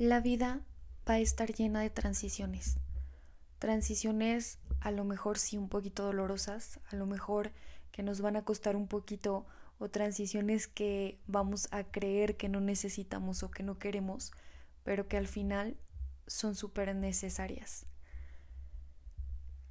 La 0.00 0.20
vida 0.20 0.62
va 1.06 1.16
a 1.16 1.18
estar 1.18 1.52
llena 1.52 1.82
de 1.82 1.90
transiciones. 1.90 2.78
Transiciones 3.58 4.58
a 4.80 4.92
lo 4.92 5.04
mejor 5.04 5.36
sí 5.36 5.58
un 5.58 5.68
poquito 5.68 6.04
dolorosas, 6.04 6.80
a 6.90 6.96
lo 6.96 7.04
mejor 7.04 7.52
que 7.92 8.02
nos 8.02 8.22
van 8.22 8.36
a 8.36 8.42
costar 8.42 8.76
un 8.76 8.88
poquito 8.88 9.44
o 9.78 9.90
transiciones 9.90 10.68
que 10.68 11.18
vamos 11.26 11.68
a 11.70 11.84
creer 11.84 12.38
que 12.38 12.48
no 12.48 12.62
necesitamos 12.62 13.42
o 13.42 13.50
que 13.50 13.62
no 13.62 13.78
queremos, 13.78 14.32
pero 14.84 15.06
que 15.06 15.18
al 15.18 15.26
final 15.26 15.76
son 16.26 16.54
súper 16.54 16.96
necesarias. 16.96 17.84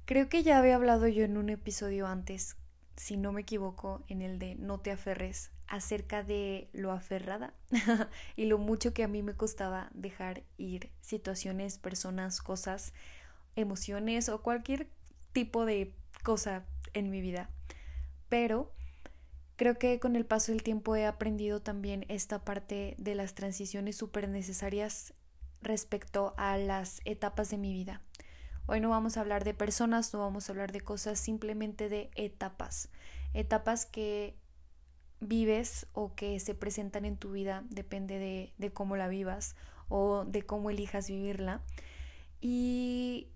Creo 0.04 0.28
que 0.28 0.44
ya 0.44 0.58
había 0.58 0.76
hablado 0.76 1.08
yo 1.08 1.24
en 1.24 1.38
un 1.38 1.48
episodio 1.48 2.06
antes, 2.06 2.56
si 2.94 3.16
no 3.16 3.32
me 3.32 3.40
equivoco, 3.40 4.04
en 4.06 4.22
el 4.22 4.38
de 4.38 4.54
no 4.54 4.78
te 4.78 4.92
aferres, 4.92 5.50
acerca 5.70 6.22
de 6.22 6.68
lo 6.72 6.90
aferrada 6.90 7.54
y 8.36 8.46
lo 8.46 8.58
mucho 8.58 8.92
que 8.92 9.04
a 9.04 9.08
mí 9.08 9.22
me 9.22 9.34
costaba 9.34 9.88
dejar 9.94 10.42
ir 10.58 10.90
situaciones, 11.00 11.78
personas, 11.78 12.42
cosas, 12.42 12.92
emociones 13.56 14.28
o 14.28 14.42
cualquier 14.42 14.88
tipo 15.32 15.64
de 15.64 15.94
cosa 16.24 16.64
en 16.92 17.08
mi 17.08 17.20
vida. 17.20 17.48
Pero 18.28 18.72
creo 19.56 19.78
que 19.78 20.00
con 20.00 20.16
el 20.16 20.26
paso 20.26 20.50
del 20.50 20.64
tiempo 20.64 20.96
he 20.96 21.06
aprendido 21.06 21.62
también 21.62 22.04
esta 22.08 22.44
parte 22.44 22.96
de 22.98 23.14
las 23.14 23.34
transiciones 23.34 23.96
súper 23.96 24.28
necesarias 24.28 25.14
respecto 25.62 26.34
a 26.36 26.56
las 26.56 27.00
etapas 27.04 27.50
de 27.50 27.58
mi 27.58 27.72
vida. 27.72 28.02
Hoy 28.66 28.80
no 28.80 28.90
vamos 28.90 29.16
a 29.16 29.20
hablar 29.20 29.44
de 29.44 29.54
personas, 29.54 30.12
no 30.12 30.20
vamos 30.20 30.48
a 30.48 30.52
hablar 30.52 30.72
de 30.72 30.80
cosas, 30.80 31.20
simplemente 31.20 31.88
de 31.88 32.10
etapas. 32.16 32.88
Etapas 33.34 33.86
que 33.86 34.36
vives 35.20 35.86
o 35.92 36.14
que 36.14 36.40
se 36.40 36.54
presentan 36.54 37.04
en 37.04 37.16
tu 37.16 37.32
vida, 37.32 37.64
depende 37.70 38.18
de, 38.18 38.52
de 38.58 38.72
cómo 38.72 38.96
la 38.96 39.08
vivas 39.08 39.54
o 39.88 40.24
de 40.24 40.42
cómo 40.42 40.70
elijas 40.70 41.08
vivirla. 41.08 41.62
Y 42.40 43.28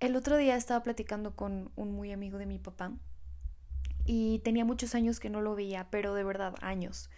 el 0.00 0.16
otro 0.16 0.36
día 0.36 0.56
estaba 0.56 0.82
platicando 0.82 1.36
con 1.36 1.70
un 1.76 1.92
muy 1.92 2.12
amigo 2.12 2.38
de 2.38 2.46
mi 2.46 2.58
papá 2.58 2.92
y 4.04 4.38
tenía 4.38 4.64
muchos 4.64 4.94
años 4.94 5.20
que 5.20 5.28
no 5.28 5.42
lo 5.42 5.54
veía, 5.54 5.88
pero 5.90 6.14
de 6.14 6.24
verdad 6.24 6.54
años. 6.62 7.10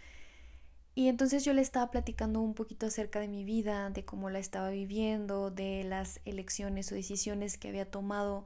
Y 0.96 1.06
entonces 1.08 1.44
yo 1.44 1.52
le 1.52 1.62
estaba 1.62 1.90
platicando 1.90 2.40
un 2.40 2.54
poquito 2.54 2.86
acerca 2.86 3.20
de 3.20 3.28
mi 3.28 3.44
vida, 3.44 3.90
de 3.90 4.04
cómo 4.04 4.28
la 4.28 4.40
estaba 4.40 4.70
viviendo, 4.70 5.52
de 5.52 5.84
las 5.84 6.20
elecciones 6.24 6.90
o 6.90 6.96
decisiones 6.96 7.58
que 7.58 7.68
había 7.68 7.88
tomado. 7.88 8.44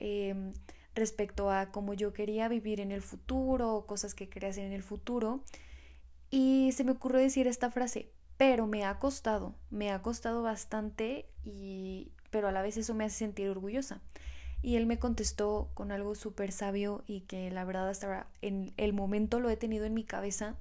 Eh, 0.00 0.54
respecto 0.94 1.50
a 1.50 1.70
cómo 1.70 1.94
yo 1.94 2.12
quería 2.12 2.48
vivir 2.48 2.80
en 2.80 2.92
el 2.92 3.02
futuro, 3.02 3.84
cosas 3.86 4.14
que 4.14 4.28
quería 4.28 4.50
hacer 4.50 4.64
en 4.64 4.72
el 4.72 4.82
futuro. 4.82 5.42
Y 6.30 6.72
se 6.72 6.84
me 6.84 6.92
ocurrió 6.92 7.20
decir 7.20 7.46
esta 7.46 7.70
frase, 7.70 8.10
pero 8.36 8.66
me 8.66 8.84
ha 8.84 8.98
costado, 8.98 9.54
me 9.70 9.90
ha 9.90 10.02
costado 10.02 10.42
bastante 10.42 11.26
y 11.44 12.10
pero 12.30 12.48
a 12.48 12.52
la 12.52 12.62
vez 12.62 12.76
eso 12.76 12.94
me 12.94 13.04
hace 13.04 13.18
sentir 13.18 13.48
orgullosa. 13.48 14.00
Y 14.60 14.76
él 14.76 14.86
me 14.86 14.98
contestó 14.98 15.70
con 15.74 15.92
algo 15.92 16.16
súper 16.16 16.50
sabio 16.50 17.04
y 17.06 17.20
que 17.20 17.50
la 17.50 17.64
verdad 17.64 17.88
hasta 17.88 18.26
en 18.42 18.72
el 18.76 18.92
momento 18.92 19.38
lo 19.38 19.50
he 19.50 19.56
tenido 19.56 19.84
en 19.84 19.94
mi 19.94 20.02
cabeza 20.02 20.56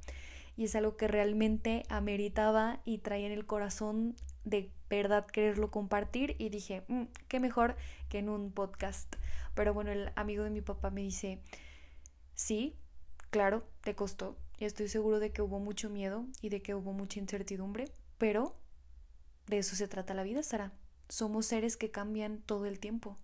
y 0.56 0.66
es 0.66 0.76
algo 0.76 0.98
que 0.98 1.08
realmente 1.08 1.84
ameritaba 1.90 2.82
y 2.86 3.00
traía 3.00 3.26
en 3.26 3.32
el 3.32 3.48
corazón 3.48 4.16
de 4.44 4.72
verdad 4.90 5.26
quererlo 5.26 5.72
compartir 5.72 6.36
y 6.40 6.50
dije, 6.50 6.84
mm, 6.88 7.04
qué 7.28 7.40
mejor 7.40 7.76
que 8.10 8.20
en 8.20 8.30
un 8.30 8.52
podcast. 8.52 9.16
Pero 9.56 9.74
bueno, 9.74 9.92
el 9.92 10.12
amigo 10.16 10.44
de 10.44 10.50
mi 10.50 10.62
papá 10.62 10.90
me 10.90 11.02
dice, 11.02 11.40
sí, 12.36 12.76
claro, 13.30 13.68
te 13.82 13.96
costó 13.96 14.38
y 14.58 14.66
estoy 14.66 14.88
seguro 14.88 15.20
de 15.20 15.32
que 15.32 15.42
hubo 15.42 15.60
mucho 15.60 15.90
miedo 15.90 16.26
y 16.42 16.50
de 16.50 16.62
que 16.62 16.76
hubo 16.76 16.94
mucha 16.94 17.20
incertidumbre, 17.20 17.92
pero 18.18 18.56
de 19.48 19.58
eso 19.58 19.76
se 19.76 19.88
trata 19.88 20.14
la 20.14 20.24
vida, 20.24 20.44
Sara. 20.44 20.72
Somos 21.10 21.46
seres 21.48 21.76
que 21.78 21.92
cambian 21.92 22.42
todo 22.42 22.66
el 22.66 22.80
tiempo. 22.80 23.18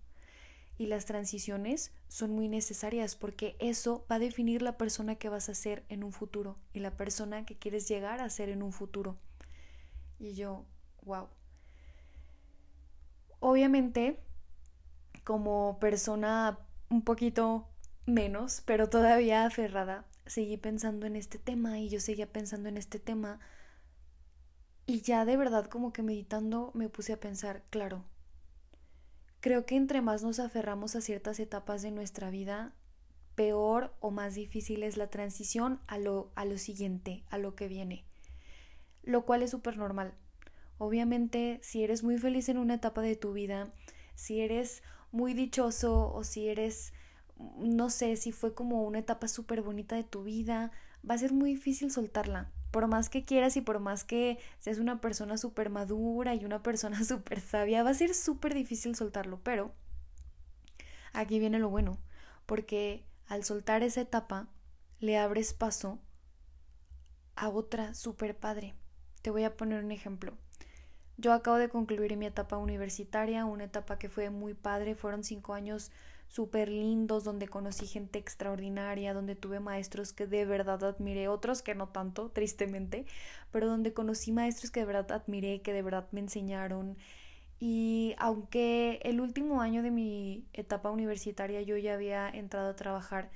Y 0.76 0.86
las 0.86 1.04
transiciones 1.04 1.92
son 2.08 2.30
muy 2.30 2.48
necesarias 2.48 3.14
porque 3.14 3.56
eso 3.58 4.06
va 4.10 4.16
a 4.16 4.18
definir 4.18 4.62
la 4.62 4.78
persona 4.78 5.16
que 5.16 5.28
vas 5.28 5.48
a 5.48 5.54
ser 5.54 5.84
en 5.88 6.02
un 6.02 6.12
futuro 6.12 6.56
y 6.72 6.80
la 6.80 6.96
persona 6.96 7.44
que 7.44 7.58
quieres 7.58 7.86
llegar 7.86 8.20
a 8.20 8.30
ser 8.30 8.48
en 8.48 8.62
un 8.62 8.72
futuro. 8.72 9.18
Y 10.18 10.34
yo, 10.34 10.64
wow. 11.04 11.28
Obviamente, 13.40 14.20
como 15.24 15.78
persona 15.80 16.58
un 16.88 17.02
poquito 17.02 17.68
menos, 18.06 18.62
pero 18.66 18.88
todavía 18.88 19.44
aferrada, 19.44 20.04
seguí 20.26 20.56
pensando 20.56 21.06
en 21.06 21.16
este 21.16 21.38
tema 21.38 21.78
y 21.78 21.88
yo 21.88 22.00
seguía 22.00 22.30
pensando 22.30 22.68
en 22.68 22.76
este 22.76 22.98
tema. 22.98 23.40
Y 24.86 25.02
ya 25.02 25.24
de 25.24 25.36
verdad 25.36 25.66
como 25.66 25.92
que 25.92 26.02
meditando 26.02 26.70
me 26.74 26.88
puse 26.88 27.12
a 27.12 27.20
pensar, 27.20 27.62
claro, 27.70 28.04
creo 29.40 29.64
que 29.66 29.76
entre 29.76 30.02
más 30.02 30.22
nos 30.22 30.40
aferramos 30.40 30.96
a 30.96 31.00
ciertas 31.00 31.38
etapas 31.40 31.82
de 31.82 31.90
nuestra 31.90 32.30
vida, 32.30 32.74
peor 33.34 33.94
o 34.00 34.10
más 34.10 34.34
difícil 34.34 34.82
es 34.82 34.96
la 34.96 35.08
transición 35.08 35.80
a 35.86 35.98
lo, 35.98 36.32
a 36.34 36.44
lo 36.44 36.58
siguiente, 36.58 37.24
a 37.30 37.38
lo 37.38 37.54
que 37.54 37.68
viene. 37.68 38.04
Lo 39.02 39.24
cual 39.24 39.42
es 39.42 39.50
súper 39.50 39.76
normal. 39.78 40.14
Obviamente, 40.82 41.60
si 41.62 41.84
eres 41.84 42.02
muy 42.02 42.16
feliz 42.16 42.48
en 42.48 42.56
una 42.56 42.76
etapa 42.76 43.02
de 43.02 43.14
tu 43.14 43.34
vida, 43.34 43.70
si 44.14 44.40
eres 44.40 44.82
muy 45.12 45.34
dichoso 45.34 46.10
o 46.10 46.24
si 46.24 46.48
eres, 46.48 46.94
no 47.58 47.90
sé, 47.90 48.16
si 48.16 48.32
fue 48.32 48.54
como 48.54 48.84
una 48.84 49.00
etapa 49.00 49.28
súper 49.28 49.60
bonita 49.60 49.94
de 49.94 50.04
tu 50.04 50.22
vida, 50.22 50.72
va 51.08 51.16
a 51.16 51.18
ser 51.18 51.34
muy 51.34 51.50
difícil 51.50 51.90
soltarla. 51.90 52.50
Por 52.70 52.86
más 52.86 53.10
que 53.10 53.26
quieras 53.26 53.58
y 53.58 53.60
por 53.60 53.78
más 53.78 54.04
que 54.04 54.38
seas 54.58 54.78
una 54.78 55.02
persona 55.02 55.36
súper 55.36 55.68
madura 55.68 56.34
y 56.34 56.46
una 56.46 56.62
persona 56.62 57.04
súper 57.04 57.42
sabia, 57.42 57.82
va 57.82 57.90
a 57.90 57.94
ser 57.94 58.14
súper 58.14 58.54
difícil 58.54 58.96
soltarlo. 58.96 59.38
Pero 59.42 59.74
aquí 61.12 61.38
viene 61.38 61.58
lo 61.58 61.68
bueno, 61.68 61.98
porque 62.46 63.04
al 63.26 63.44
soltar 63.44 63.82
esa 63.82 64.00
etapa, 64.00 64.48
le 64.98 65.18
abres 65.18 65.52
paso 65.52 65.98
a 67.36 67.50
otra 67.50 67.92
súper 67.92 68.34
padre. 68.34 68.74
Te 69.20 69.28
voy 69.28 69.44
a 69.44 69.58
poner 69.58 69.84
un 69.84 69.92
ejemplo. 69.92 70.38
Yo 71.20 71.34
acabo 71.34 71.58
de 71.58 71.68
concluir 71.68 72.16
mi 72.16 72.24
etapa 72.24 72.56
universitaria, 72.56 73.44
una 73.44 73.64
etapa 73.64 73.98
que 73.98 74.08
fue 74.08 74.30
muy 74.30 74.54
padre, 74.54 74.94
fueron 74.94 75.22
cinco 75.22 75.52
años 75.52 75.92
súper 76.28 76.70
lindos, 76.70 77.24
donde 77.24 77.46
conocí 77.46 77.86
gente 77.86 78.18
extraordinaria, 78.18 79.12
donde 79.12 79.36
tuve 79.36 79.60
maestros 79.60 80.14
que 80.14 80.26
de 80.26 80.46
verdad 80.46 80.82
admiré, 80.82 81.28
otros 81.28 81.60
que 81.60 81.74
no 81.74 81.88
tanto, 81.88 82.30
tristemente, 82.30 83.04
pero 83.50 83.68
donde 83.68 83.92
conocí 83.92 84.32
maestros 84.32 84.70
que 84.70 84.80
de 84.80 84.86
verdad 84.86 85.12
admiré, 85.12 85.60
que 85.60 85.74
de 85.74 85.82
verdad 85.82 86.08
me 86.10 86.20
enseñaron. 86.20 86.96
Y 87.58 88.14
aunque 88.16 89.00
el 89.02 89.20
último 89.20 89.60
año 89.60 89.82
de 89.82 89.90
mi 89.90 90.46
etapa 90.54 90.90
universitaria 90.90 91.60
yo 91.60 91.76
ya 91.76 91.92
había 91.92 92.30
entrado 92.30 92.70
a 92.70 92.76
trabajar, 92.76 93.28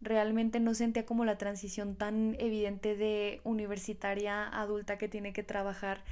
realmente 0.00 0.58
no 0.58 0.74
sentía 0.74 1.06
como 1.06 1.24
la 1.24 1.38
transición 1.38 1.94
tan 1.94 2.34
evidente 2.40 2.96
de 2.96 3.40
universitaria 3.44 4.48
adulta 4.48 4.98
que 4.98 5.06
tiene 5.06 5.32
que 5.32 5.44
trabajar 5.44 6.02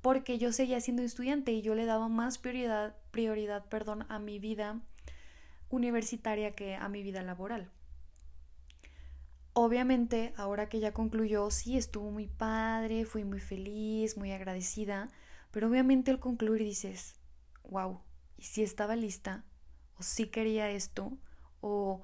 porque 0.00 0.38
yo 0.38 0.52
seguía 0.52 0.80
siendo 0.80 1.02
estudiante 1.02 1.52
y 1.52 1.62
yo 1.62 1.74
le 1.74 1.86
daba 1.86 2.08
más 2.08 2.38
prioridad, 2.38 2.96
prioridad 3.10 3.64
perdón, 3.66 4.06
a 4.08 4.18
mi 4.18 4.38
vida 4.38 4.80
universitaria 5.70 6.54
que 6.54 6.76
a 6.76 6.88
mi 6.88 7.02
vida 7.02 7.22
laboral. 7.22 7.70
Obviamente, 9.52 10.32
ahora 10.36 10.68
que 10.68 10.78
ya 10.78 10.92
concluyó, 10.92 11.50
sí 11.50 11.76
estuvo 11.76 12.10
muy 12.12 12.28
padre, 12.28 13.04
fui 13.04 13.24
muy 13.24 13.40
feliz, 13.40 14.16
muy 14.16 14.30
agradecida, 14.30 15.08
pero 15.50 15.68
obviamente 15.68 16.12
al 16.12 16.20
concluir 16.20 16.62
dices, 16.62 17.16
wow, 17.64 18.00
¿y 18.36 18.44
si 18.44 18.62
estaba 18.62 18.94
lista? 18.94 19.44
¿O 19.98 20.04
si 20.04 20.28
quería 20.28 20.70
esto? 20.70 21.18
¿O 21.60 22.02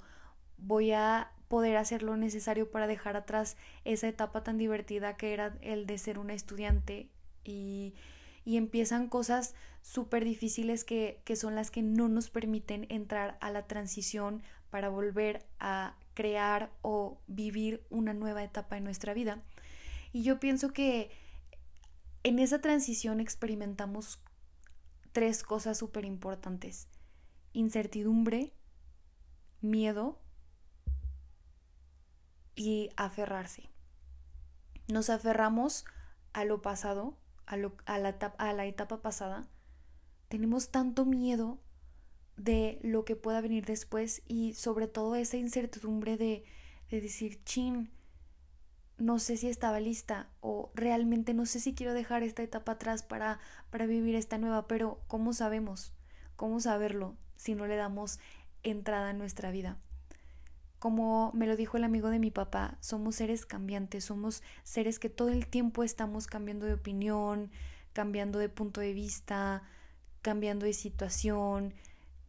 voy 0.59 0.91
a 0.91 1.31
poder 1.47 1.77
hacer 1.77 2.03
lo 2.03 2.17
necesario 2.17 2.73
para 2.73 2.89
dejar 2.89 3.17
atrás 3.17 3.57
esa 3.85 4.09
etapa 4.09 4.43
tan 4.43 4.59
divertida 4.59 5.17
que 5.17 5.33
era 5.33 5.57
el 5.61 5.87
de 5.87 5.99
ser 5.99 6.19
una 6.19 6.35
estudiante 6.35 7.14
y, 7.45 7.95
empiezan 8.47 9.09
cosas 9.09 9.55
súper 9.81 10.25
difíciles 10.25 10.85
que, 10.85 11.21
que 11.25 11.35
son 11.35 11.55
las 11.55 11.71
que 11.71 11.83
no 11.83 12.09
nos 12.09 12.29
permiten 12.29 12.87
entrar 12.91 13.39
a 13.41 13.51
la 13.51 13.67
transición 13.67 14.43
para 14.71 14.91
volver 14.91 15.47
a 15.61 15.97
crear 16.15 16.71
o 16.83 17.19
vivir 17.27 17.83
una 17.91 18.13
nueva 18.13 18.45
etapa 18.45 18.77
en 18.77 18.85
nuestra 18.85 19.15
vida. 19.15 19.43
Y 20.13 20.23
yo 20.23 20.39
pienso 20.41 20.73
que 20.73 21.11
en 22.23 22.39
esa 22.39 22.61
transición 22.61 23.21
experimentamos 23.21 24.21
tres 25.13 25.43
cosas 25.43 25.79
súper 25.79 26.05
importantes. 26.05 26.89
Incertidumbre, 27.53 28.53
miedo 29.61 30.19
y 32.57 32.91
aferrarse. 32.97 33.71
Nos 34.89 35.09
aferramos 35.09 35.85
a 36.33 36.45
lo 36.45 36.63
pasado 36.63 37.17
a, 37.47 37.57
la, 37.57 38.09
a 38.39 38.53
la 38.53 38.67
etapa 38.67 39.03
pasada, 39.03 39.47
tenemos 40.29 40.71
tanto 40.71 41.05
miedo 41.05 41.59
de 42.37 42.79
lo 42.83 43.05
que 43.05 43.17
pueda 43.17 43.41
venir 43.41 43.65
después 43.65 44.23
y 44.27 44.55
sobre 44.55 44.89
todo 44.89 45.15
esa 45.15 45.37
incertidumbre 45.37 46.17
de, 46.17 46.45
de 46.91 47.01
decir, 47.01 47.43
chin, 47.45 47.91
no 48.97 49.19
sé 49.19 49.37
si 49.37 49.49
estaba 49.49 49.81
lista 49.81 50.29
o 50.41 50.71
realmente 50.75 51.35
no 51.35 51.47
sé 51.47 51.61
si 51.61 51.75
quiero 51.75 51.95
dejar 51.95 52.23
esta 52.23 52.43
etapa 52.43 52.73
atrás 52.73 53.03
para, 53.03 53.41
para 53.71 53.87
vivir 53.87 54.15
esta 54.15 54.39
nueva, 54.39 54.67
pero 54.67 55.01
¿cómo 55.07 55.33
sabemos? 55.33 55.93
¿Cómo 56.37 56.61
saberlo 56.61 57.17
si 57.37 57.55
no 57.55 57.67
le 57.67 57.77
damos 57.77 58.19
entrada 58.63 59.11
a 59.11 59.15
nuestra 59.15 59.51
vida? 59.51 59.79
Como 60.85 61.33
me 61.33 61.47
lo 61.47 61.57
dijo 61.57 61.79
el 61.79 61.85
amigo 61.85 62.11
de 62.11 62.19
mi 62.19 62.31
papá, 62.31 62.77
somos 62.81 63.15
seres 63.15 63.47
cambiantes, 63.47 64.05
somos 64.05 64.43
seres 64.65 64.99
que 64.99 65.09
todo 65.09 65.31
el 65.31 65.47
tiempo 65.47 65.83
estamos 65.83 66.27
cambiando 66.27 66.67
de 66.67 66.75
opinión, 66.75 67.51
cambiando 67.95 68.39
de 68.39 68.51
punto 68.51 68.83
de 68.83 68.93
vista, 68.93 69.63
cambiando 70.21 70.67
de 70.67 70.75
situación, 70.75 71.73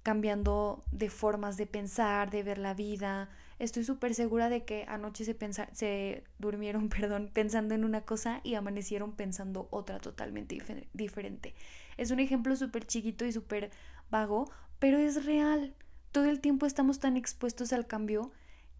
cambiando 0.03 0.85
de 0.93 1.09
formas 1.09 1.57
de 1.57 1.67
pensar, 1.67 2.31
de 2.31 2.43
ver 2.43 2.57
la 2.57 2.73
vida, 2.73 3.27
estoy 3.59 3.83
súper 3.83 4.15
segura 4.15 4.47
de 4.47 4.63
que 4.63 4.85
anoche 4.87 5.25
se, 5.25 5.35
se 5.73 6.23
durmieron 6.39 6.87
perdón, 6.97 7.31
pensando 7.33 7.75
en 7.75 7.83
una 7.83 8.05
cosa 8.05 8.39
y 8.45 8.55
amanecieron 8.55 9.11
pensando 9.11 9.67
otra 9.69 9.99
totalmente 9.99 10.57
diferente. 10.93 11.55
Es 11.97 12.09
un 12.09 12.21
ejemplo 12.21 12.55
súper 12.55 12.87
chiquito 12.87 13.25
y 13.25 13.33
súper 13.33 13.69
vago, 14.09 14.49
pero 14.79 14.97
es 14.97 15.25
real. 15.25 15.73
Todo 16.13 16.29
el 16.29 16.39
tiempo 16.39 16.65
estamos 16.65 17.01
tan 17.01 17.17
expuestos 17.17 17.73
al 17.73 17.85
cambio 17.85 18.31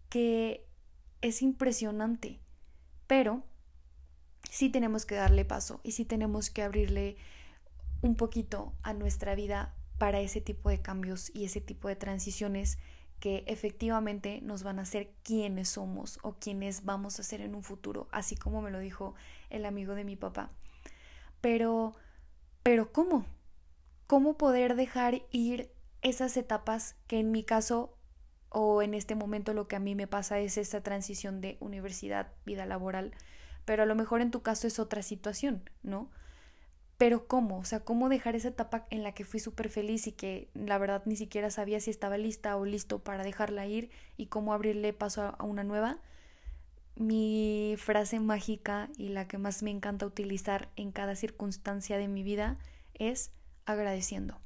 que 0.08 0.66
es 1.20 1.42
impresionante. 1.42 2.40
Pero 3.06 3.44
sí 4.50 4.70
tenemos 4.70 5.06
que 5.06 5.14
darle 5.14 5.44
paso 5.44 5.80
y 5.82 5.92
sí 5.92 6.04
tenemos 6.04 6.50
que 6.50 6.62
abrirle 6.62 7.16
un 8.02 8.16
poquito 8.16 8.74
a 8.82 8.92
nuestra 8.92 9.34
vida 9.34 9.74
para 9.98 10.20
ese 10.20 10.40
tipo 10.40 10.68
de 10.68 10.80
cambios 10.80 11.34
y 11.34 11.44
ese 11.44 11.60
tipo 11.60 11.88
de 11.88 11.96
transiciones 11.96 12.78
que 13.20 13.44
efectivamente 13.46 14.40
nos 14.42 14.62
van 14.62 14.78
a 14.78 14.82
hacer 14.82 15.14
quienes 15.22 15.70
somos 15.70 16.18
o 16.22 16.34
quienes 16.34 16.84
vamos 16.84 17.18
a 17.18 17.22
ser 17.22 17.40
en 17.40 17.54
un 17.54 17.62
futuro, 17.62 18.08
así 18.12 18.36
como 18.36 18.60
me 18.60 18.70
lo 18.70 18.78
dijo 18.78 19.14
el 19.48 19.64
amigo 19.64 19.94
de 19.94 20.04
mi 20.04 20.16
papá. 20.16 20.50
Pero, 21.40 21.94
pero 22.62 22.92
¿cómo? 22.92 23.24
¿Cómo 24.06 24.36
poder 24.36 24.76
dejar 24.76 25.22
ir 25.30 25.72
esas 26.02 26.36
etapas 26.36 26.94
que 27.06 27.18
en 27.18 27.32
mi 27.32 27.42
caso 27.42 27.95
o 28.58 28.80
en 28.80 28.94
este 28.94 29.14
momento 29.14 29.52
lo 29.52 29.68
que 29.68 29.76
a 29.76 29.80
mí 29.80 29.94
me 29.94 30.06
pasa 30.06 30.38
es 30.38 30.56
esa 30.56 30.80
transición 30.80 31.42
de 31.42 31.58
universidad, 31.60 32.32
vida 32.46 32.64
laboral, 32.64 33.12
pero 33.66 33.82
a 33.82 33.86
lo 33.86 33.94
mejor 33.94 34.22
en 34.22 34.30
tu 34.30 34.40
caso 34.40 34.66
es 34.66 34.78
otra 34.78 35.02
situación, 35.02 35.68
¿no? 35.82 36.10
Pero 36.96 37.26
¿cómo? 37.28 37.58
O 37.58 37.66
sea, 37.66 37.80
¿cómo 37.80 38.08
dejar 38.08 38.34
esa 38.34 38.48
etapa 38.48 38.86
en 38.88 39.02
la 39.02 39.12
que 39.12 39.26
fui 39.26 39.40
súper 39.40 39.68
feliz 39.68 40.06
y 40.06 40.12
que 40.12 40.48
la 40.54 40.78
verdad 40.78 41.02
ni 41.04 41.16
siquiera 41.16 41.50
sabía 41.50 41.80
si 41.80 41.90
estaba 41.90 42.16
lista 42.16 42.56
o 42.56 42.64
listo 42.64 43.00
para 43.00 43.24
dejarla 43.24 43.66
ir 43.66 43.90
y 44.16 44.28
cómo 44.28 44.54
abrirle 44.54 44.94
paso 44.94 45.36
a 45.38 45.44
una 45.44 45.62
nueva? 45.62 45.98
Mi 46.94 47.74
frase 47.76 48.20
mágica 48.20 48.88
y 48.96 49.10
la 49.10 49.28
que 49.28 49.36
más 49.36 49.62
me 49.62 49.70
encanta 49.70 50.06
utilizar 50.06 50.70
en 50.76 50.92
cada 50.92 51.14
circunstancia 51.14 51.98
de 51.98 52.08
mi 52.08 52.22
vida 52.22 52.56
es 52.94 53.32
agradeciendo. 53.66 54.45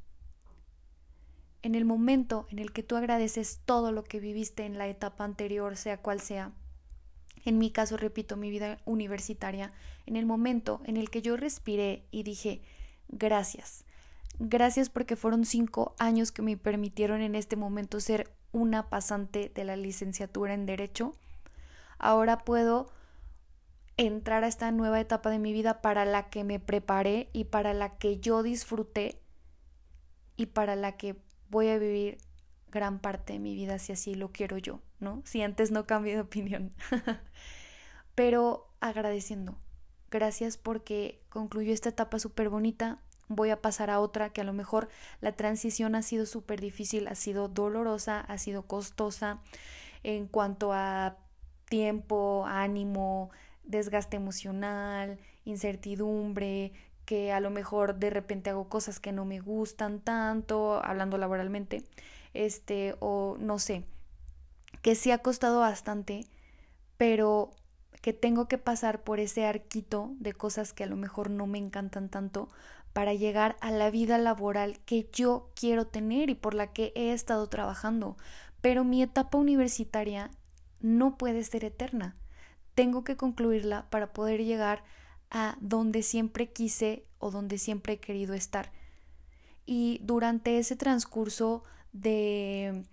En 1.62 1.74
el 1.74 1.84
momento 1.84 2.46
en 2.50 2.58
el 2.58 2.72
que 2.72 2.82
tú 2.82 2.96
agradeces 2.96 3.60
todo 3.64 3.92
lo 3.92 4.04
que 4.04 4.20
viviste 4.20 4.64
en 4.64 4.78
la 4.78 4.88
etapa 4.88 5.24
anterior, 5.24 5.76
sea 5.76 5.98
cual 5.98 6.20
sea, 6.20 6.52
en 7.44 7.58
mi 7.58 7.70
caso, 7.70 7.96
repito, 7.96 8.36
mi 8.36 8.50
vida 8.50 8.78
universitaria, 8.84 9.72
en 10.06 10.16
el 10.16 10.26
momento 10.26 10.80
en 10.84 10.96
el 10.96 11.10
que 11.10 11.22
yo 11.22 11.36
respiré 11.36 12.06
y 12.10 12.22
dije, 12.22 12.62
gracias, 13.08 13.84
gracias 14.38 14.88
porque 14.90 15.16
fueron 15.16 15.44
cinco 15.44 15.94
años 15.98 16.32
que 16.32 16.42
me 16.42 16.56
permitieron 16.56 17.22
en 17.22 17.34
este 17.34 17.56
momento 17.56 18.00
ser 18.00 18.30
una 18.52 18.88
pasante 18.88 19.50
de 19.54 19.64
la 19.64 19.76
licenciatura 19.76 20.54
en 20.54 20.66
Derecho, 20.66 21.14
ahora 21.98 22.44
puedo 22.44 22.90
entrar 23.96 24.44
a 24.44 24.48
esta 24.48 24.70
nueva 24.72 25.00
etapa 25.00 25.30
de 25.30 25.38
mi 25.38 25.52
vida 25.52 25.82
para 25.82 26.04
la 26.04 26.30
que 26.30 26.42
me 26.42 26.58
preparé 26.58 27.28
y 27.32 27.44
para 27.44 27.74
la 27.74 27.98
que 27.98 28.18
yo 28.18 28.42
disfruté 28.42 29.20
y 30.36 30.46
para 30.46 30.74
la 30.74 30.96
que 30.96 31.16
voy 31.50 31.68
a 31.68 31.78
vivir 31.78 32.18
gran 32.70 33.00
parte 33.00 33.34
de 33.34 33.38
mi 33.38 33.54
vida 33.54 33.78
si 33.78 33.92
así 33.92 34.14
lo 34.14 34.30
quiero 34.30 34.56
yo, 34.58 34.80
¿no? 35.00 35.22
Si 35.24 35.42
antes 35.42 35.70
no 35.70 35.86
cambié 35.86 36.14
de 36.14 36.20
opinión. 36.20 36.72
Pero 38.14 38.68
agradeciendo. 38.80 39.58
Gracias 40.10 40.56
porque 40.56 41.22
concluyó 41.28 41.72
esta 41.72 41.90
etapa 41.90 42.18
súper 42.18 42.48
bonita. 42.48 43.00
Voy 43.28 43.50
a 43.50 43.60
pasar 43.60 43.90
a 43.90 44.00
otra 44.00 44.32
que 44.32 44.40
a 44.40 44.44
lo 44.44 44.52
mejor 44.52 44.88
la 45.20 45.32
transición 45.32 45.94
ha 45.94 46.02
sido 46.02 46.26
súper 46.26 46.60
difícil, 46.60 47.06
ha 47.06 47.14
sido 47.14 47.48
dolorosa, 47.48 48.20
ha 48.20 48.38
sido 48.38 48.66
costosa 48.66 49.40
en 50.02 50.26
cuanto 50.26 50.72
a 50.72 51.16
tiempo, 51.68 52.44
ánimo, 52.46 53.30
desgaste 53.62 54.16
emocional, 54.16 55.18
incertidumbre, 55.44 56.72
que 57.10 57.32
a 57.32 57.40
lo 57.40 57.50
mejor 57.50 57.96
de 57.96 58.08
repente 58.08 58.50
hago 58.50 58.68
cosas 58.68 59.00
que 59.00 59.10
no 59.10 59.24
me 59.24 59.40
gustan 59.40 59.98
tanto, 59.98 60.80
hablando 60.84 61.18
laboralmente, 61.18 61.82
este, 62.34 62.94
o 63.00 63.36
no 63.40 63.58
sé, 63.58 63.82
que 64.80 64.94
sí 64.94 65.10
ha 65.10 65.18
costado 65.18 65.58
bastante, 65.58 66.24
pero 66.98 67.50
que 68.00 68.12
tengo 68.12 68.46
que 68.46 68.58
pasar 68.58 69.02
por 69.02 69.18
ese 69.18 69.44
arquito 69.44 70.12
de 70.20 70.34
cosas 70.34 70.72
que 70.72 70.84
a 70.84 70.86
lo 70.86 70.94
mejor 70.94 71.30
no 71.30 71.48
me 71.48 71.58
encantan 71.58 72.10
tanto 72.10 72.48
para 72.92 73.12
llegar 73.12 73.56
a 73.60 73.72
la 73.72 73.90
vida 73.90 74.16
laboral 74.16 74.78
que 74.86 75.10
yo 75.12 75.50
quiero 75.56 75.88
tener 75.88 76.30
y 76.30 76.36
por 76.36 76.54
la 76.54 76.68
que 76.68 76.92
he 76.94 77.12
estado 77.12 77.48
trabajando. 77.48 78.18
Pero 78.60 78.84
mi 78.84 79.02
etapa 79.02 79.36
universitaria 79.36 80.30
no 80.78 81.18
puede 81.18 81.42
ser 81.42 81.64
eterna. 81.64 82.14
Tengo 82.76 83.02
que 83.02 83.16
concluirla 83.16 83.90
para 83.90 84.12
poder 84.12 84.44
llegar 84.44 84.84
a 85.30 85.56
donde 85.60 86.02
siempre 86.02 86.50
quise 86.50 87.04
o 87.18 87.30
donde 87.30 87.58
siempre 87.58 87.94
he 87.94 87.98
querido 87.98 88.34
estar. 88.34 88.72
Y 89.66 90.00
durante 90.02 90.58
ese 90.58 90.76
transcurso 90.76 91.62
de 91.92 92.84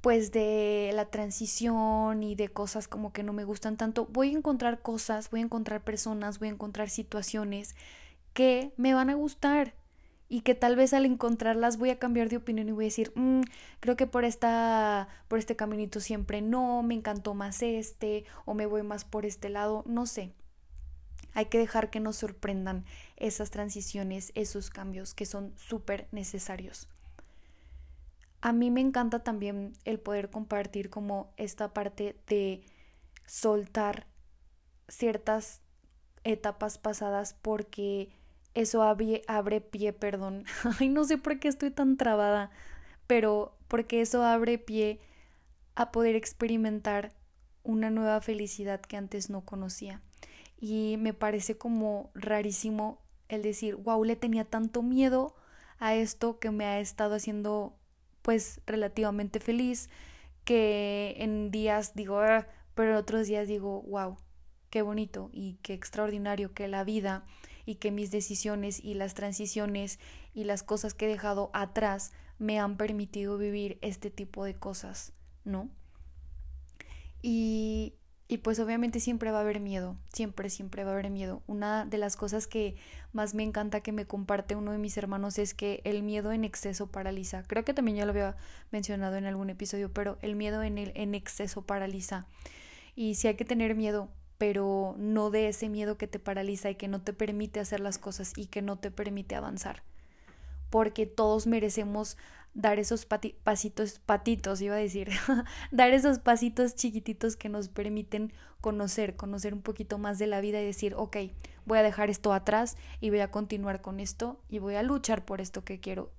pues 0.00 0.30
de 0.30 0.92
la 0.94 1.06
transición 1.06 2.22
y 2.22 2.34
de 2.34 2.48
cosas 2.48 2.86
como 2.86 3.12
que 3.12 3.22
no 3.22 3.32
me 3.32 3.44
gustan 3.44 3.76
tanto, 3.76 4.06
voy 4.06 4.34
a 4.34 4.38
encontrar 4.38 4.80
cosas, 4.80 5.30
voy 5.30 5.40
a 5.40 5.44
encontrar 5.44 5.82
personas, 5.82 6.38
voy 6.38 6.48
a 6.48 6.52
encontrar 6.52 6.88
situaciones 6.88 7.74
que 8.32 8.72
me 8.76 8.94
van 8.94 9.10
a 9.10 9.14
gustar 9.14 9.74
y 10.28 10.42
que 10.42 10.54
tal 10.54 10.76
vez 10.76 10.92
al 10.92 11.06
encontrarlas 11.06 11.78
voy 11.78 11.90
a 11.90 11.98
cambiar 11.98 12.28
de 12.28 12.36
opinión 12.36 12.68
y 12.68 12.72
voy 12.72 12.84
a 12.84 12.86
decir, 12.86 13.12
mm, 13.14 13.40
creo 13.80 13.96
que 13.96 14.06
por 14.06 14.24
esta 14.24 15.08
por 15.26 15.38
este 15.38 15.56
caminito 15.56 16.00
siempre 16.00 16.42
no, 16.42 16.82
me 16.82 16.94
encantó 16.94 17.34
más 17.34 17.62
este 17.62 18.24
o 18.44 18.54
me 18.54 18.66
voy 18.66 18.82
más 18.82 19.04
por 19.04 19.26
este 19.26 19.48
lado, 19.48 19.84
no 19.86 20.06
sé. 20.06 20.32
Hay 21.34 21.46
que 21.46 21.58
dejar 21.58 21.90
que 21.90 22.00
nos 22.00 22.16
sorprendan 22.16 22.84
esas 23.16 23.50
transiciones, 23.50 24.32
esos 24.34 24.70
cambios 24.70 25.14
que 25.14 25.26
son 25.26 25.52
súper 25.56 26.08
necesarios 26.12 26.88
a 28.40 28.52
mí 28.52 28.70
me 28.70 28.80
encanta 28.80 29.20
también 29.20 29.72
el 29.84 29.98
poder 29.98 30.30
compartir 30.30 30.90
como 30.90 31.32
esta 31.36 31.74
parte 31.74 32.16
de 32.26 32.62
soltar 33.26 34.06
ciertas 34.88 35.60
etapas 36.24 36.78
pasadas 36.78 37.34
porque 37.42 38.10
eso 38.54 38.82
abre, 38.82 39.22
abre 39.26 39.60
pie, 39.60 39.92
perdón. 39.92 40.44
Ay, 40.80 40.88
no 40.88 41.04
sé 41.04 41.18
por 41.18 41.38
qué 41.38 41.48
estoy 41.48 41.70
tan 41.70 41.96
trabada, 41.96 42.50
pero 43.06 43.56
porque 43.68 44.00
eso 44.00 44.24
abre 44.24 44.58
pie 44.58 45.00
a 45.74 45.92
poder 45.92 46.16
experimentar 46.16 47.12
una 47.62 47.90
nueva 47.90 48.20
felicidad 48.20 48.80
que 48.80 48.96
antes 48.96 49.30
no 49.30 49.42
conocía. 49.42 50.00
Y 50.60 50.96
me 50.98 51.14
parece 51.14 51.56
como 51.56 52.10
rarísimo 52.14 53.00
el 53.28 53.42
decir, 53.42 53.76
wow, 53.76 54.02
le 54.04 54.16
tenía 54.16 54.44
tanto 54.44 54.82
miedo 54.82 55.36
a 55.78 55.94
esto 55.94 56.38
que 56.38 56.50
me 56.50 56.64
ha 56.64 56.80
estado 56.80 57.14
haciendo 57.14 57.76
pues 58.22 58.60
relativamente 58.66 59.40
feliz, 59.40 59.88
que 60.44 61.14
en 61.18 61.50
días 61.50 61.94
digo, 61.94 62.18
ah", 62.18 62.46
pero 62.74 62.98
otros 62.98 63.26
días 63.26 63.48
digo, 63.48 63.82
wow, 63.82 64.16
qué 64.70 64.82
bonito 64.82 65.30
y 65.32 65.58
qué 65.62 65.74
extraordinario 65.74 66.52
que 66.52 66.68
la 66.68 66.84
vida 66.84 67.24
y 67.64 67.76
que 67.76 67.90
mis 67.90 68.10
decisiones 68.10 68.82
y 68.82 68.94
las 68.94 69.14
transiciones 69.14 69.98
y 70.34 70.44
las 70.44 70.62
cosas 70.62 70.94
que 70.94 71.06
he 71.06 71.08
dejado 71.08 71.50
atrás 71.52 72.12
me 72.38 72.58
han 72.58 72.76
permitido 72.76 73.36
vivir 73.36 73.78
este 73.82 74.10
tipo 74.10 74.44
de 74.44 74.54
cosas, 74.54 75.12
¿no? 75.44 75.68
Y 77.20 77.94
y 78.30 78.38
pues 78.38 78.60
obviamente 78.60 79.00
siempre 79.00 79.32
va 79.32 79.38
a 79.38 79.40
haber 79.40 79.58
miedo, 79.58 79.96
siempre, 80.12 80.50
siempre 80.50 80.84
va 80.84 80.90
a 80.90 80.92
haber 80.92 81.08
miedo. 81.08 81.42
Una 81.46 81.86
de 81.86 81.96
las 81.96 82.14
cosas 82.14 82.46
que 82.46 82.76
más 83.14 83.34
me 83.34 83.42
encanta 83.42 83.80
que 83.80 83.90
me 83.90 84.04
comparte 84.04 84.54
uno 84.54 84.72
de 84.72 84.76
mis 84.76 84.98
hermanos 84.98 85.38
es 85.38 85.54
que 85.54 85.80
el 85.84 86.02
miedo 86.02 86.30
en 86.32 86.44
exceso 86.44 86.88
paraliza. 86.88 87.42
Creo 87.44 87.64
que 87.64 87.72
también 87.72 87.96
ya 87.96 88.04
lo 88.04 88.10
había 88.10 88.36
mencionado 88.70 89.16
en 89.16 89.24
algún 89.24 89.48
episodio, 89.48 89.90
pero 89.94 90.18
el 90.20 90.36
miedo 90.36 90.62
en, 90.62 90.76
el, 90.76 90.92
en 90.94 91.14
exceso 91.14 91.62
paraliza. 91.62 92.26
Y 92.94 93.14
sí 93.14 93.28
hay 93.28 93.34
que 93.36 93.46
tener 93.46 93.74
miedo, 93.74 94.10
pero 94.36 94.94
no 94.98 95.30
de 95.30 95.48
ese 95.48 95.70
miedo 95.70 95.96
que 95.96 96.06
te 96.06 96.18
paraliza 96.18 96.68
y 96.68 96.74
que 96.74 96.86
no 96.86 97.00
te 97.00 97.14
permite 97.14 97.60
hacer 97.60 97.80
las 97.80 97.96
cosas 97.96 98.34
y 98.36 98.46
que 98.46 98.60
no 98.60 98.78
te 98.78 98.90
permite 98.90 99.36
avanzar. 99.36 99.82
Porque 100.70 101.06
todos 101.06 101.46
merecemos 101.46 102.16
dar 102.54 102.78
esos 102.78 103.06
pasitos, 103.06 104.00
patitos, 104.00 104.60
iba 104.60 104.74
a 104.74 104.78
decir, 104.78 105.10
dar 105.70 105.92
esos 105.92 106.18
pasitos 106.18 106.74
chiquititos 106.74 107.36
que 107.36 107.48
nos 107.48 107.68
permiten 107.68 108.32
conocer, 108.60 109.16
conocer 109.16 109.54
un 109.54 109.62
poquito 109.62 109.98
más 109.98 110.18
de 110.18 110.26
la 110.26 110.40
vida 110.40 110.60
y 110.60 110.64
decir, 110.64 110.94
ok, 110.96 111.18
voy 111.66 111.78
a 111.78 111.82
dejar 111.82 112.10
esto 112.10 112.32
atrás 112.32 112.76
y 113.00 113.10
voy 113.10 113.20
a 113.20 113.30
continuar 113.30 113.80
con 113.80 114.00
esto 114.00 114.40
y 114.48 114.58
voy 114.58 114.74
a 114.74 114.82
luchar 114.82 115.24
por 115.24 115.40
esto 115.40 115.64
que 115.64 115.78
quiero 115.78 116.10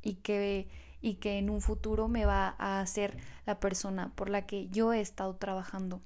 y 0.00 0.14
que, 0.14 0.68
y 1.00 1.14
que 1.14 1.38
en 1.38 1.50
un 1.50 1.60
futuro 1.60 2.06
me 2.06 2.26
va 2.26 2.54
a 2.58 2.80
hacer 2.80 3.16
la 3.44 3.58
persona 3.58 4.14
por 4.14 4.30
la 4.30 4.46
que 4.46 4.68
yo 4.68 4.92
he 4.92 5.00
estado 5.00 5.34
trabajando. 5.36 6.00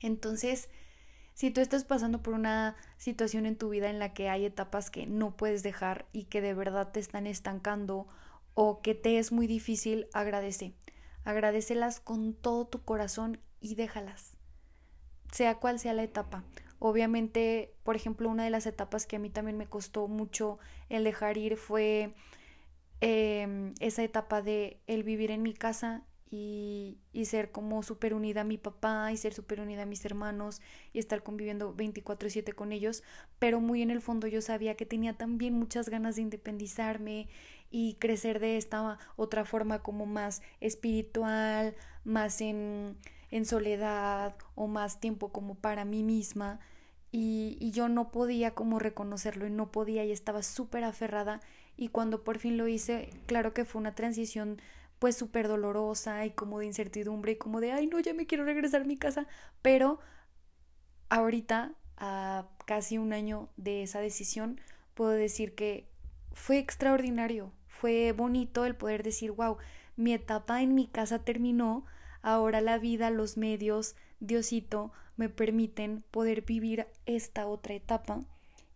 Entonces, 0.00 0.68
si 1.38 1.52
tú 1.52 1.60
estás 1.60 1.84
pasando 1.84 2.20
por 2.20 2.34
una 2.34 2.74
situación 2.96 3.46
en 3.46 3.54
tu 3.54 3.68
vida 3.68 3.90
en 3.90 4.00
la 4.00 4.12
que 4.12 4.28
hay 4.28 4.44
etapas 4.44 4.90
que 4.90 5.06
no 5.06 5.36
puedes 5.36 5.62
dejar 5.62 6.06
y 6.12 6.24
que 6.24 6.40
de 6.40 6.52
verdad 6.52 6.90
te 6.90 6.98
están 6.98 7.28
estancando 7.28 8.08
o 8.54 8.82
que 8.82 8.96
te 8.96 9.18
es 9.18 9.30
muy 9.30 9.46
difícil, 9.46 10.08
agradece. 10.12 10.74
Agradecelas 11.22 12.00
con 12.00 12.34
todo 12.34 12.66
tu 12.66 12.82
corazón 12.82 13.38
y 13.60 13.76
déjalas. 13.76 14.36
Sea 15.30 15.60
cual 15.60 15.78
sea 15.78 15.94
la 15.94 16.02
etapa. 16.02 16.42
Obviamente, 16.80 17.72
por 17.84 17.94
ejemplo, 17.94 18.28
una 18.28 18.42
de 18.42 18.50
las 18.50 18.66
etapas 18.66 19.06
que 19.06 19.14
a 19.14 19.20
mí 19.20 19.30
también 19.30 19.56
me 19.56 19.68
costó 19.68 20.08
mucho 20.08 20.58
el 20.88 21.04
dejar 21.04 21.38
ir 21.38 21.56
fue 21.56 22.16
em, 23.00 23.74
esa 23.78 24.02
etapa 24.02 24.42
de 24.42 24.80
el 24.88 25.04
vivir 25.04 25.30
en 25.30 25.42
mi 25.42 25.54
casa 25.54 26.02
y, 26.30 26.98
y 27.12 27.24
ser 27.24 27.50
como 27.50 27.82
súper 27.82 28.12
unida 28.12 28.42
a 28.42 28.44
mi 28.44 28.58
papá 28.58 29.10
y 29.12 29.16
ser 29.16 29.32
súper 29.32 29.60
unida 29.60 29.82
a 29.82 29.86
mis 29.86 30.04
hermanos 30.04 30.60
y 30.92 30.98
estar 30.98 31.22
conviviendo 31.22 31.74
24/7 31.74 32.54
con 32.54 32.72
ellos, 32.72 33.02
pero 33.38 33.60
muy 33.60 33.82
en 33.82 33.90
el 33.90 34.02
fondo 34.02 34.26
yo 34.26 34.42
sabía 34.42 34.76
que 34.76 34.86
tenía 34.86 35.14
también 35.14 35.54
muchas 35.54 35.88
ganas 35.88 36.16
de 36.16 36.22
independizarme 36.22 37.28
y 37.70 37.94
crecer 37.94 38.40
de 38.40 38.56
esta 38.56 38.98
otra 39.16 39.44
forma 39.44 39.82
como 39.82 40.06
más 40.06 40.42
espiritual, 40.60 41.74
más 42.04 42.40
en, 42.40 42.96
en 43.30 43.44
soledad 43.44 44.36
o 44.54 44.66
más 44.66 45.00
tiempo 45.00 45.32
como 45.32 45.54
para 45.54 45.84
mí 45.84 46.02
misma. 46.02 46.60
Y, 47.10 47.56
y, 47.58 47.70
yo 47.70 47.88
no 47.88 48.10
podía 48.10 48.54
como 48.54 48.78
reconocerlo 48.78 49.46
y 49.46 49.50
no 49.50 49.72
podía 49.72 50.04
y 50.04 50.12
estaba 50.12 50.42
súper 50.42 50.84
aferrada 50.84 51.40
y 51.74 51.88
cuando 51.88 52.22
por 52.22 52.38
fin 52.38 52.58
lo 52.58 52.68
hice, 52.68 53.08
claro 53.24 53.54
que 53.54 53.64
fue 53.64 53.80
una 53.80 53.94
transición 53.94 54.60
pues 54.98 55.16
súper 55.16 55.48
dolorosa 55.48 56.24
y 56.26 56.30
como 56.30 56.58
de 56.58 56.66
incertidumbre 56.66 57.32
y 57.32 57.36
como 57.36 57.60
de, 57.60 57.72
ay 57.72 57.86
no, 57.86 58.00
ya 58.00 58.14
me 58.14 58.26
quiero 58.26 58.44
regresar 58.44 58.82
a 58.82 58.84
mi 58.84 58.96
casa, 58.96 59.26
pero 59.62 60.00
ahorita, 61.08 61.74
a 61.96 62.46
casi 62.66 62.98
un 62.98 63.12
año 63.12 63.48
de 63.56 63.82
esa 63.82 64.00
decisión, 64.00 64.60
puedo 64.94 65.10
decir 65.10 65.54
que 65.54 65.88
fue 66.32 66.58
extraordinario, 66.58 67.52
fue 67.66 68.12
bonito 68.12 68.64
el 68.64 68.76
poder 68.76 69.02
decir, 69.02 69.32
wow, 69.32 69.58
mi 69.96 70.12
etapa 70.12 70.62
en 70.62 70.74
mi 70.74 70.86
casa 70.86 71.24
terminó, 71.24 71.84
ahora 72.22 72.60
la 72.60 72.78
vida, 72.78 73.10
los 73.10 73.36
medios, 73.36 73.96
Diosito, 74.20 74.92
me 75.16 75.28
permiten 75.28 76.04
poder 76.10 76.42
vivir 76.42 76.86
esta 77.06 77.46
otra 77.46 77.74
etapa 77.74 78.24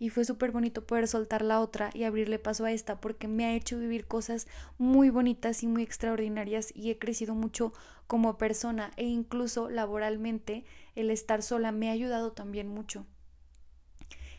y 0.02 0.08
fue 0.08 0.24
súper 0.24 0.50
bonito 0.50 0.84
poder 0.84 1.06
soltar 1.06 1.42
la 1.42 1.60
otra 1.60 1.90
y 1.94 2.02
abrirle 2.02 2.40
paso 2.40 2.64
a 2.64 2.72
esta 2.72 3.00
porque 3.00 3.28
me 3.28 3.44
ha 3.44 3.54
hecho 3.54 3.78
vivir 3.78 4.08
cosas 4.08 4.48
muy 4.76 5.10
bonitas 5.10 5.62
y 5.62 5.68
muy 5.68 5.84
extraordinarias 5.84 6.74
y 6.74 6.90
he 6.90 6.98
crecido 6.98 7.36
mucho 7.36 7.72
como 8.08 8.36
persona 8.36 8.90
e 8.96 9.04
incluso 9.04 9.70
laboralmente 9.70 10.64
el 10.96 11.08
estar 11.12 11.40
sola 11.40 11.70
me 11.70 11.88
ha 11.88 11.92
ayudado 11.92 12.32
también 12.32 12.66
mucho. 12.66 13.06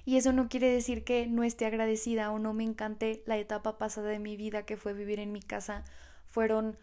Y 0.03 0.17
eso 0.17 0.33
no 0.33 0.49
quiere 0.49 0.67
decir 0.69 1.05
que 1.05 1.27
no 1.27 1.45
esté 1.45 1.65
agradecida 1.65 2.29
o 2.33 2.39
no 2.39 2.53
me 2.53 2.65
encante 2.65 3.23
la 3.25 3.37
etapa 3.37 3.77
pasada 3.77 4.09
de 4.09 4.19
mi 4.19 4.35
vida 4.35 4.65
que 4.65 4.75
fue 4.75 4.91
vivir 4.91 5.21
en 5.21 5.31
mi 5.31 5.41
casa. 5.41 5.85
Fueron 6.27 6.77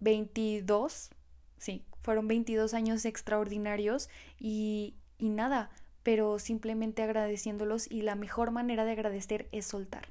22, 0.00 1.10
sí, 1.58 1.84
fueron 2.02 2.26
22 2.26 2.74
años 2.74 3.04
extraordinarios 3.04 4.08
y, 4.40 4.96
y 5.16 5.28
nada, 5.28 5.70
pero 6.06 6.38
simplemente 6.38 7.02
agradeciéndolos 7.02 7.90
y 7.90 8.02
la 8.02 8.14
mejor 8.14 8.52
manera 8.52 8.84
de 8.84 8.92
agradecer 8.92 9.48
es 9.50 9.66
soltar. 9.66 10.06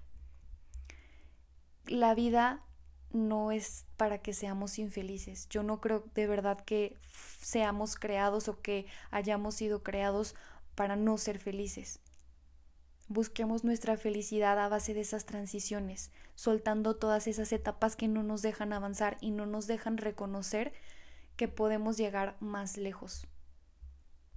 La 1.85 2.13
vida 2.13 2.65
no 3.13 3.53
es 3.53 3.85
para 3.95 4.17
que 4.17 4.33
seamos 4.33 4.77
infelices. 4.77 5.47
Yo 5.47 5.63
no 5.63 5.79
creo 5.79 6.03
de 6.13 6.27
verdad 6.27 6.59
que 6.59 6.97
seamos 7.39 7.95
creados 7.95 8.49
o 8.49 8.59
que 8.61 8.87
hayamos 9.09 9.55
sido 9.55 9.83
creados 9.83 10.35
para 10.75 10.97
no 10.97 11.17
ser 11.17 11.39
felices. 11.39 12.01
Busquemos 13.07 13.63
nuestra 13.63 13.95
felicidad 13.95 14.59
a 14.59 14.67
base 14.67 14.93
de 14.93 14.99
esas 14.99 15.25
transiciones, 15.25 16.11
soltando 16.33 16.97
todas 16.97 17.25
esas 17.25 17.53
etapas 17.53 17.95
que 17.95 18.09
no 18.09 18.21
nos 18.21 18.41
dejan 18.41 18.73
avanzar 18.73 19.15
y 19.21 19.31
no 19.31 19.45
nos 19.45 19.65
dejan 19.65 19.95
reconocer 19.95 20.73
que 21.37 21.47
podemos 21.47 21.95
llegar 21.95 22.35
más 22.41 22.75
lejos. 22.75 23.29